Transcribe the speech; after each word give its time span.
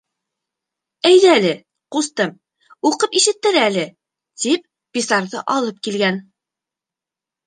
—Әйҙә 1.07 1.33
әле, 1.39 1.49
ҡустым, 1.95 2.31
уҡып 2.89 3.13
ишеттер 3.19 3.57
әле,— 3.65 3.83
тип 4.45 4.63
писарҙы 4.99 5.43
алып 5.57 5.85
килгән. 5.89 6.19